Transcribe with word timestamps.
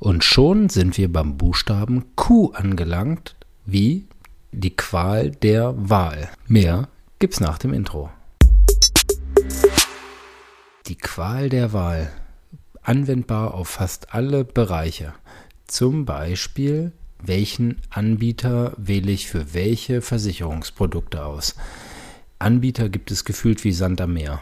Und 0.00 0.22
schon 0.22 0.68
sind 0.68 0.96
wir 0.96 1.12
beim 1.12 1.36
Buchstaben 1.36 2.04
Q 2.14 2.52
angelangt, 2.52 3.34
wie 3.66 4.06
die 4.52 4.74
Qual 4.74 5.30
der 5.30 5.74
Wahl. 5.76 6.28
Mehr 6.46 6.88
gibt's 7.18 7.40
nach 7.40 7.58
dem 7.58 7.72
Intro. 7.72 8.10
Die 10.86 10.96
Qual 10.96 11.48
der 11.48 11.72
Wahl. 11.72 12.10
Anwendbar 12.82 13.54
auf 13.54 13.68
fast 13.68 14.14
alle 14.14 14.44
Bereiche. 14.44 15.14
Zum 15.66 16.04
Beispiel, 16.04 16.92
welchen 17.22 17.80
Anbieter 17.90 18.72
wähle 18.76 19.10
ich 19.10 19.26
für 19.26 19.52
welche 19.52 20.00
Versicherungsprodukte 20.00 21.24
aus? 21.24 21.56
Anbieter 22.38 22.88
gibt 22.88 23.10
es 23.10 23.24
gefühlt 23.24 23.64
wie 23.64 23.72
Sand 23.72 24.00
am 24.00 24.14
Meer. 24.14 24.40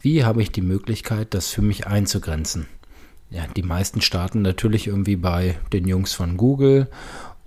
Wie 0.00 0.24
habe 0.24 0.42
ich 0.42 0.50
die 0.50 0.62
Möglichkeit, 0.62 1.34
das 1.34 1.48
für 1.48 1.62
mich 1.62 1.86
einzugrenzen? 1.86 2.66
Ja, 3.30 3.46
die 3.56 3.62
meisten 3.62 4.00
starten 4.00 4.42
natürlich 4.42 4.86
irgendwie 4.86 5.16
bei 5.16 5.58
den 5.72 5.88
Jungs 5.88 6.12
von 6.12 6.36
Google 6.36 6.88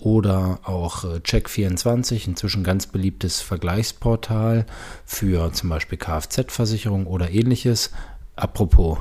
oder 0.01 0.59
auch 0.63 1.03
äh, 1.03 1.17
Check24, 1.17 2.27
inzwischen 2.27 2.63
ganz 2.63 2.87
beliebtes 2.87 3.41
Vergleichsportal 3.41 4.65
für 5.05 5.51
zum 5.53 5.69
Beispiel 5.69 5.97
Kfz-Versicherung 5.97 7.05
oder 7.05 7.31
ähnliches. 7.31 7.91
Apropos, 8.35 8.97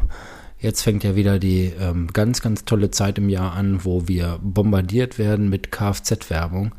jetzt 0.59 0.83
fängt 0.83 1.05
ja 1.05 1.15
wieder 1.15 1.39
die 1.39 1.73
ähm, 1.81 2.09
ganz, 2.13 2.41
ganz 2.43 2.65
tolle 2.65 2.91
Zeit 2.91 3.19
im 3.19 3.29
Jahr 3.29 3.53
an, 3.53 3.85
wo 3.85 4.09
wir 4.09 4.39
bombardiert 4.43 5.19
werden 5.19 5.49
mit 5.49 5.71
Kfz-Werbung. 5.71 6.75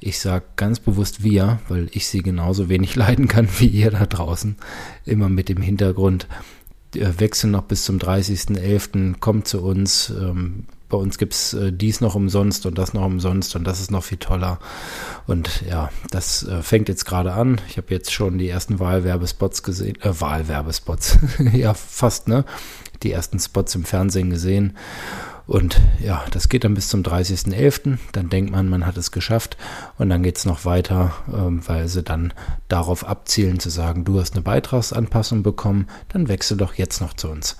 Ich 0.00 0.18
sage 0.18 0.44
ganz 0.56 0.80
bewusst 0.80 1.22
wir, 1.22 1.60
weil 1.68 1.88
ich 1.92 2.06
sie 2.06 2.22
genauso 2.22 2.68
wenig 2.68 2.96
leiden 2.96 3.28
kann 3.28 3.48
wie 3.58 3.68
ihr 3.68 3.90
da 3.90 4.06
draußen. 4.06 4.56
Immer 5.04 5.28
mit 5.28 5.48
dem 5.48 5.62
Hintergrund, 5.62 6.26
wechseln 6.94 7.52
noch 7.52 7.62
bis 7.62 7.84
zum 7.84 7.98
30.11., 7.98 9.18
kommt 9.20 9.46
zu 9.48 9.62
uns. 9.62 10.10
Ähm, 10.10 10.64
bei 10.90 10.98
uns 10.98 11.18
gibt's 11.18 11.54
äh, 11.54 11.72
dies 11.72 12.00
noch 12.00 12.16
umsonst 12.16 12.66
und 12.66 12.76
das 12.76 12.92
noch 12.92 13.04
umsonst 13.04 13.54
und 13.54 13.64
das 13.64 13.80
ist 13.80 13.90
noch 13.90 14.02
viel 14.02 14.18
toller. 14.18 14.58
Und 15.26 15.62
ja, 15.62 15.90
das 16.10 16.42
äh, 16.42 16.62
fängt 16.62 16.88
jetzt 16.88 17.04
gerade 17.04 17.32
an. 17.32 17.60
Ich 17.68 17.76
habe 17.76 17.86
jetzt 17.90 18.12
schon 18.12 18.38
die 18.38 18.48
ersten 18.48 18.80
Wahlwerbespots 18.80 19.62
gesehen, 19.62 20.00
äh, 20.02 20.20
Wahlwerbespots, 20.20 21.18
ja 21.52 21.74
fast, 21.74 22.28
ne? 22.28 22.44
Die 23.02 23.12
ersten 23.12 23.38
Spots 23.38 23.74
im 23.76 23.84
Fernsehen 23.84 24.28
gesehen. 24.28 24.76
Und 25.46 25.80
ja, 26.02 26.24
das 26.30 26.48
geht 26.48 26.64
dann 26.64 26.74
bis 26.74 26.88
zum 26.88 27.02
30.11. 27.02 27.98
Dann 28.12 28.28
denkt 28.28 28.52
man, 28.52 28.68
man 28.68 28.86
hat 28.86 28.96
es 28.96 29.10
geschafft. 29.10 29.56
Und 29.98 30.10
dann 30.10 30.22
geht's 30.22 30.44
noch 30.44 30.64
weiter, 30.64 31.12
ähm, 31.32 31.66
weil 31.66 31.88
sie 31.88 32.02
dann 32.02 32.32
darauf 32.68 33.06
abzielen 33.06 33.58
zu 33.58 33.70
sagen, 33.70 34.04
du 34.04 34.20
hast 34.20 34.34
eine 34.34 34.42
Beitragsanpassung 34.42 35.42
bekommen, 35.42 35.88
dann 36.08 36.28
wechsel 36.28 36.56
doch 36.56 36.74
jetzt 36.74 37.00
noch 37.00 37.14
zu 37.14 37.28
uns. 37.28 37.56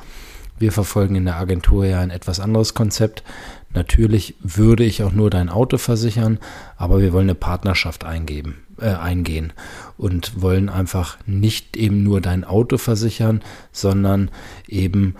Wir 0.61 0.73
verfolgen 0.73 1.17
in 1.17 1.25
der 1.25 1.37
Agentur 1.37 1.87
ja 1.87 2.01
ein 2.01 2.11
etwas 2.11 2.39
anderes 2.39 2.75
Konzept. 2.75 3.25
Natürlich 3.73 4.35
würde 4.41 4.85
ich 4.85 5.03
auch 5.03 5.13
nur 5.13 5.31
dein 5.31 5.49
Auto 5.49 5.79
versichern, 5.79 6.39
aber 6.77 7.01
wir 7.01 7.15
wollen 7.15 7.31
eine 7.31 7.35
Partnerschaft 7.35 8.05
eingeben, 8.05 8.63
äh, 8.79 8.91
eingehen 8.91 9.55
und 9.97 10.43
wollen 10.43 10.69
einfach 10.69 11.17
nicht 11.25 11.79
eben 11.79 12.03
nur 12.03 12.21
dein 12.21 12.45
Auto 12.45 12.77
versichern, 12.77 13.41
sondern 13.73 14.31
eben 14.69 15.15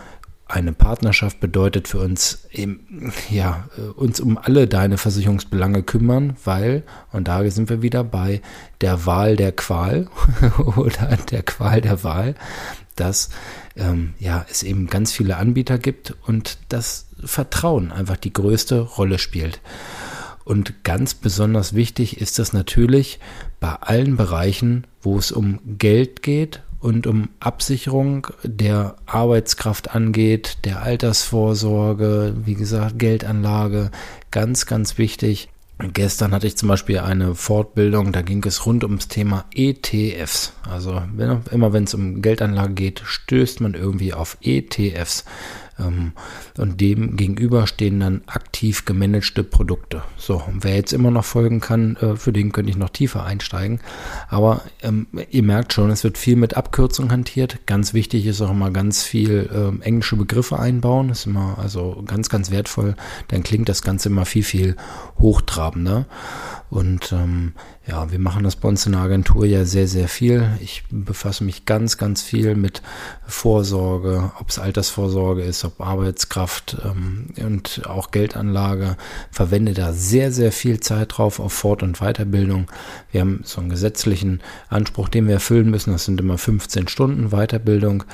eine 0.51 0.73
Partnerschaft 0.73 1.41
bedeutet 1.41 1.89
für 1.89 1.99
uns 1.99 2.47
eben, 2.51 3.13
ja, 3.31 3.69
äh, 3.79 3.83
uns 3.83 4.21
um 4.21 4.37
alle 4.37 4.67
deine 4.67 4.99
Versicherungsbelange 4.99 5.83
kümmern, 5.83 6.37
weil, 6.45 6.83
und 7.13 7.29
da 7.29 7.49
sind 7.51 7.69
wir 7.69 7.83
wieder 7.83 8.05
bei 8.05 8.43
der 8.81 9.07
Wahl 9.07 9.37
der 9.37 9.53
Qual 9.53 10.09
oder 10.77 11.17
der 11.31 11.43
Qual 11.43 11.81
der 11.81 12.03
Wahl, 12.05 12.35
dass 12.97 13.31
ähm, 13.77 14.15
ja, 14.19 14.45
es 14.51 14.63
eben 14.63 14.89
ganz 14.89 15.13
viele 15.13 15.37
Anbieter 15.37 15.79
gibt 15.79 16.15
und 16.27 16.59
das 16.69 17.07
Vertrauen 17.25 17.93
einfach 17.93 18.17
die 18.17 18.33
größte 18.33 18.81
Rolle 18.81 19.19
spielt. 19.19 19.61
Und 20.45 20.85
ganz 20.85 21.15
besonders 21.15 21.75
wichtig 21.75 22.21
ist 22.21 22.39
das 22.39 22.53
natürlich 22.53 23.21
bei 23.61 23.75
allen 23.75 24.17
Bereichen, 24.17 24.85
wo 25.01 25.17
es 25.17 25.31
um 25.31 25.61
Geld 25.79 26.23
geht 26.23 26.61
und 26.81 27.07
um 27.07 27.29
Absicherung 27.41 28.27
der 28.43 28.97
Arbeitskraft 29.07 29.95
angeht, 29.95 30.59
der 30.65 30.83
Altersvorsorge, 30.83 32.35
wie 32.45 32.55
gesagt, 32.55 32.99
Geldanlage, 32.99 33.91
ganz, 34.31 34.67
ganz 34.67 34.99
wichtig. 34.99 35.51
Gestern 35.93 36.33
hatte 36.33 36.47
ich 36.47 36.57
zum 36.57 36.69
Beispiel 36.69 36.99
eine 36.99 37.35
Fortbildung, 37.35 38.13
da 38.13 38.21
ging 38.21 38.45
es 38.45 38.67
rund 38.67 38.85
ums 38.85 39.09
Thema 39.09 39.47
ETFs. 39.55 40.53
Also 40.69 41.03
wenn, 41.15 41.41
immer 41.51 41.73
wenn 41.73 41.85
es 41.85 41.95
um 41.95 42.21
Geldanlage 42.21 42.75
geht, 42.75 43.03
stößt 43.05 43.61
man 43.61 43.75
irgendwie 43.75 44.13
auf 44.13 44.37
ETFs. 44.43 45.25
Ähm, 45.81 46.13
und 46.59 46.81
dem 46.81 47.17
gegenüber 47.17 47.67
stehen 47.67 48.01
dann 48.01 48.23
aktiv 48.27 48.85
gemanagte 48.85 49.45
Produkte. 49.45 50.03
So, 50.17 50.43
wer 50.53 50.77
jetzt 50.77 50.93
immer 50.93 51.11
noch 51.11 51.25
folgen 51.25 51.61
kann, 51.61 51.97
äh, 51.97 52.17
für 52.17 52.33
den 52.33 52.53
könnte 52.53 52.71
ich 52.71 52.77
noch 52.77 52.91
tiefer 52.91 53.25
einsteigen. 53.25 53.81
Aber 54.29 54.63
ähm, 54.83 55.07
ihr 55.31 55.43
merkt 55.43 55.73
schon, 55.73 55.91
es 55.91 56.05
wird 56.05 56.19
viel 56.19 56.37
mit 56.37 56.57
Abkürzung 56.57 57.11
hantiert. 57.11 57.59
Ganz 57.67 57.95
wichtig 57.95 58.27
ist 58.27 58.41
auch 58.41 58.51
immer 58.51 58.71
ganz 58.71 59.03
viel 59.03 59.49
ähm, 59.55 59.83
englische 59.83 60.17
Begriffe 60.17 60.59
einbauen. 60.59 61.09
Das 61.09 61.21
ist 61.21 61.27
immer 61.27 61.59
also 61.59 62.03
ganz, 62.07 62.29
ganz 62.29 62.51
wertvoll. 62.51 62.95
Dann 63.29 63.43
klingt 63.43 63.69
das 63.69 63.83
Ganze 63.83 64.09
immer 64.09 64.27
viel, 64.27 64.45
viel 64.45 64.77
hochtrabender. 65.19 66.07
Und 66.71 67.11
ähm, 67.13 67.55
ja, 67.87 68.13
wir 68.13 68.21
machen 68.21 68.45
das 68.45 68.55
bei 68.55 68.69
uns 68.69 68.87
in 68.87 68.93
der 68.93 69.01
Agentur 69.01 69.45
ja 69.45 69.65
sehr, 69.65 69.89
sehr 69.89 70.07
viel. 70.07 70.49
Ich 70.61 70.85
befasse 70.91 71.43
mich 71.43 71.67
ganz, 71.67 71.99
ganz 71.99 72.23
viel 72.23 72.55
mit 72.55 72.81
Vorsorge, 73.27 74.31
ob 74.39 74.51
es 74.51 74.61
Altersvorsorge 74.61 75.43
ist, 75.43 75.65
ob 75.71 75.87
Arbeitskraft 75.87 76.77
ähm, 76.85 77.27
und 77.45 77.83
auch 77.87 78.11
Geldanlage. 78.11 78.97
Verwende 79.31 79.73
da 79.75 79.93
sehr, 79.93 80.33
sehr 80.33 80.53
viel 80.53 80.81
Zeit 80.81 81.17
drauf 81.17 81.41
auf 81.41 81.53
Fort- 81.53 81.83
und 81.83 81.99
Weiterbildung. 81.99 82.67
Wir 83.13 83.23
haben 83.23 83.41
so 83.45 83.61
einen 83.61 83.71
gesetzlichen 83.71 84.41
Anspruch, 84.69 85.09
den 85.09 85.27
wir 85.27 85.35
erfüllen 85.35 85.71
müssen. 85.71 85.93
Das 85.93 86.05
sind 86.05 86.21
immer 86.21 86.39
15 86.39 86.89
Stunden 86.89 87.31
Weiterbildung. 87.31 88.05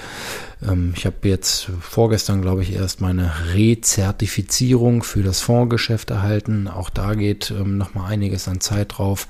Ähm, 0.62 0.92
ich 0.96 1.06
habe 1.06 1.28
jetzt 1.28 1.70
vorgestern, 1.80 2.42
glaube 2.42 2.62
ich, 2.62 2.72
erst 2.72 3.00
meine 3.00 3.30
Rezertifizierung 3.52 5.02
für 5.02 5.22
das 5.22 5.40
Fondsgeschäft 5.40 6.10
erhalten. 6.10 6.68
Auch 6.68 6.90
da 6.90 7.14
geht 7.14 7.50
ähm, 7.50 7.78
nochmal 7.78 8.12
einiges 8.12 8.48
an 8.48 8.60
Zeit 8.60 8.98
drauf. 8.98 9.28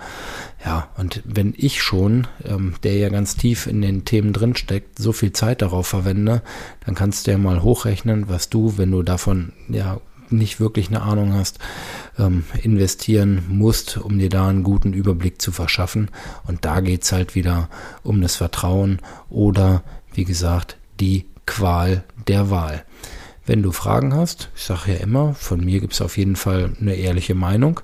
Ja, 0.65 0.89
und 0.97 1.23
wenn 1.25 1.55
ich 1.57 1.83
schon, 1.83 2.27
ähm, 2.45 2.75
der 2.83 2.97
ja 2.97 3.09
ganz 3.09 3.37
tief 3.37 3.67
in 3.67 3.83
den 3.83 4.05
Themen 4.05 4.33
drinsteckt, 4.33 4.99
so 4.99 5.13
viel 5.13 5.33
Zeit 5.33 5.63
darauf 5.63 5.87
verwende, 5.87 6.43
dann 6.85 6.95
kannst 6.95 7.27
du 7.27 7.33
ja 7.33 7.39
mal 7.39 7.63
hochrechnen, 7.63 8.29
was 8.29 8.49
du, 8.49 8.79
wenn 8.79 8.91
du 8.91 9.03
davon 9.03 9.53
ja 9.69 10.01
nicht 10.29 10.59
wirklich 10.59 10.89
eine 10.89 11.03
Ahnung 11.03 11.35
hast, 11.35 11.61
ähm, 12.19 12.45
investieren 12.63 13.45
musst, 13.49 13.97
um 13.97 14.19
dir 14.19 14.29
da 14.29 14.49
einen 14.49 14.65
guten 14.65 14.93
Überblick 14.93 15.41
zu 15.41 15.53
verschaffen. 15.53 16.11
Und 16.45 16.65
da 16.65 16.81
geht's 16.81 17.13
halt 17.13 17.37
wieder 17.37 17.69
um 18.03 18.21
das 18.21 18.35
Vertrauen 18.35 18.99
oder, 19.29 19.85
wie 20.15 20.25
gesagt, 20.25 20.79
die 21.01 21.27
Qual 21.47 22.05
der 22.27 22.51
Wahl. 22.51 22.85
Wenn 23.47 23.63
du 23.63 23.71
Fragen 23.71 24.13
hast, 24.13 24.51
ich 24.57 24.65
sage 24.65 24.93
ja 24.95 24.99
immer, 24.99 25.35
von 25.35 25.65
mir 25.65 25.81
gibt 25.81 25.93
es 25.93 26.01
auf 26.01 26.19
jeden 26.19 26.35
Fall 26.35 26.73
eine 26.81 26.97
ehrliche 26.97 27.37
Meinung. 27.37 27.81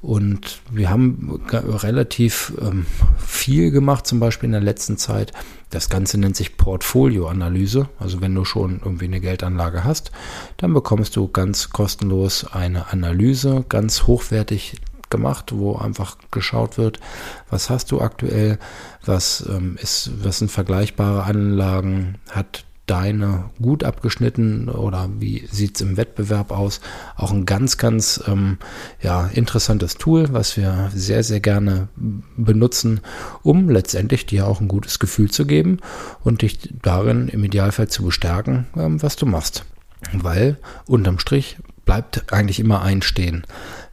Und 0.00 0.60
wir 0.70 0.90
haben 0.90 1.40
relativ 1.50 2.52
ähm, 2.60 2.84
viel 3.18 3.70
gemacht, 3.70 4.06
zum 4.06 4.20
Beispiel 4.20 4.48
in 4.48 4.52
der 4.52 4.60
letzten 4.60 4.98
Zeit. 4.98 5.32
Das 5.70 5.88
Ganze 5.88 6.18
nennt 6.18 6.36
sich 6.36 6.58
Portfolioanalyse. 6.58 7.88
Also 7.98 8.20
wenn 8.20 8.34
du 8.34 8.44
schon 8.44 8.80
irgendwie 8.84 9.06
eine 9.06 9.20
Geldanlage 9.20 9.84
hast, 9.84 10.10
dann 10.58 10.74
bekommst 10.74 11.16
du 11.16 11.28
ganz 11.28 11.70
kostenlos 11.70 12.44
eine 12.44 12.92
Analyse, 12.92 13.64
ganz 13.68 14.06
hochwertig 14.06 14.76
gemacht, 15.14 15.52
wo 15.54 15.76
einfach 15.76 16.16
geschaut 16.30 16.76
wird, 16.76 17.00
was 17.48 17.70
hast 17.70 17.92
du 17.92 18.00
aktuell, 18.00 18.58
was 19.04 19.44
ähm, 19.48 19.78
ist, 19.80 20.10
was 20.22 20.38
sind 20.38 20.50
vergleichbare 20.50 21.22
Anlagen, 21.24 22.18
hat 22.30 22.64
deine 22.86 23.50
gut 23.62 23.82
abgeschnitten 23.82 24.68
oder 24.68 25.08
wie 25.18 25.46
sieht 25.50 25.76
es 25.76 25.80
im 25.80 25.96
Wettbewerb 25.96 26.50
aus? 26.50 26.80
Auch 27.16 27.32
ein 27.32 27.46
ganz, 27.46 27.78
ganz 27.78 28.22
ähm, 28.26 28.58
ja, 29.00 29.26
interessantes 29.32 29.94
Tool, 29.96 30.32
was 30.32 30.56
wir 30.56 30.90
sehr, 30.94 31.22
sehr 31.22 31.40
gerne 31.40 31.88
benutzen, 32.36 33.00
um 33.42 33.70
letztendlich 33.70 34.26
dir 34.26 34.46
auch 34.46 34.60
ein 34.60 34.68
gutes 34.68 34.98
Gefühl 34.98 35.30
zu 35.30 35.46
geben 35.46 35.78
und 36.22 36.42
dich 36.42 36.58
darin 36.82 37.28
im 37.28 37.44
Idealfall 37.44 37.88
zu 37.88 38.04
bestärken, 38.04 38.66
ähm, 38.76 39.02
was 39.02 39.16
du 39.16 39.24
machst. 39.24 39.64
Weil 40.12 40.58
unterm 40.86 41.18
Strich 41.18 41.56
bleibt 41.86 42.32
eigentlich 42.32 42.60
immer 42.60 42.82
einstehen 42.82 43.46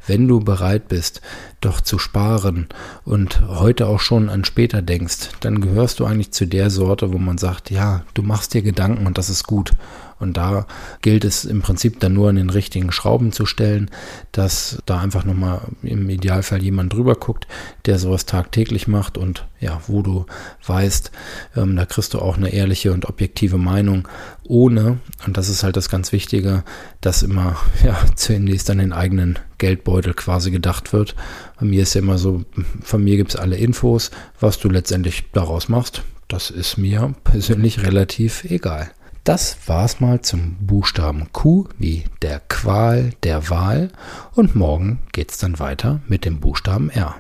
wenn 0.08 0.28
du 0.28 0.40
bereit 0.40 0.88
bist, 0.88 1.22
doch 1.62 1.82
zu 1.82 2.00
sparen 2.00 2.68
und 3.06 3.42
heute 3.48 3.88
auch 3.88 4.00
schon 4.00 4.30
an 4.30 4.46
später 4.46 4.82
denkst, 4.82 5.30
dann 5.42 5.62
gehörst 5.62 6.00
du 6.00 6.06
eigentlich 6.06 6.32
zu 6.32 6.46
der 6.46 6.70
Sorte, 6.70 7.14
wo 7.14 7.18
man 7.18 7.38
sagt, 7.38 7.70
ja, 7.70 8.04
du 8.14 8.24
machst 8.24 8.54
dir 8.54 8.62
Gedanken 8.62 9.06
und 9.06 9.18
das 9.18 9.30
ist 9.30 9.46
gut. 9.46 9.74
Und 10.22 10.38
da 10.38 10.68
gilt 11.02 11.26
es 11.26 11.46
im 11.46 11.62
Prinzip 11.62 12.00
dann 12.00 12.14
nur 12.14 12.30
an 12.30 12.36
den 12.36 12.50
richtigen 12.50 12.92
Schrauben 12.92 13.32
zu 13.32 13.46
stellen, 13.46 13.90
dass 14.32 14.78
da 14.86 15.00
einfach 15.00 15.26
nochmal 15.26 15.62
im 15.84 16.10
Idealfall 16.10 16.62
jemand 16.62 16.94
drüber 16.94 17.16
guckt, 17.16 17.48
der 17.86 18.00
sowas 18.00 18.26
tagtäglich 18.26 18.88
macht 18.88 19.18
und 19.18 19.46
ja, 19.60 19.82
wo 19.88 20.02
du 20.02 20.26
weißt, 20.66 21.12
ähm, 21.56 21.76
da 21.76 21.86
kriegst 21.86 22.14
du 22.14 22.20
auch 22.20 22.38
eine 22.38 22.50
ehrliche 22.50 22.92
und 22.92 23.08
objektive 23.08 23.58
Meinung, 23.58 24.08
ohne, 24.44 25.00
und 25.26 25.38
das 25.38 25.50
ist 25.50 25.64
halt 25.64 25.78
das 25.78 25.90
ganz 25.90 26.12
Wichtige, 26.12 26.64
dass 27.00 27.24
immer 27.24 27.58
ja 27.84 27.98
zunächst 28.16 28.70
an 28.70 28.80
den 28.80 28.94
eigenen 28.94 29.40
Geldbeutel 29.58 30.14
quasi 30.14 30.52
gedacht 30.52 30.94
wird. 30.94 31.16
Bei 31.60 31.66
mir 31.66 31.84
ist 31.84 31.94
ja 31.94 32.02
immer 32.02 32.18
so, 32.18 32.44
von 32.82 33.04
mir 33.04 33.18
gibt 33.18 33.32
es 33.32 33.40
alle 33.40 33.58
Infos, 33.58 34.12
was 34.40 34.60
du 34.60 34.70
letztendlich 34.70 35.26
daraus 35.32 35.70
machst, 35.70 36.04
das 36.28 36.50
ist 36.50 36.78
mir 36.78 37.14
persönlich 37.24 37.84
relativ 37.84 38.46
egal. 38.46 38.92
Das 39.24 39.56
war's 39.68 40.00
mal 40.00 40.22
zum 40.22 40.56
Buchstaben 40.62 41.32
Q 41.32 41.66
wie 41.78 42.06
der 42.24 42.40
Qual 42.40 43.12
der 43.22 43.52
Wahl 43.52 43.92
und 44.34 44.56
morgen 44.56 45.00
geht's 45.12 45.38
dann 45.38 45.60
weiter 45.60 46.02
mit 46.08 46.26
dem 46.26 46.40
Buchstaben 46.40 46.90
R. 46.90 47.16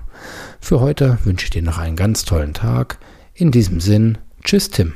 Für 0.60 0.80
heute 0.80 1.20
wünsche 1.26 1.46
ich 1.46 1.52
dir 1.52 1.62
noch 1.62 1.78
einen 1.78 1.96
ganz 1.96 2.26
tollen 2.26 2.56
Tag. 2.56 2.98
In 3.36 3.52
diesem 3.52 3.80
Sinn, 3.80 4.18
tschüss 4.44 4.72
Tim. 4.72 4.96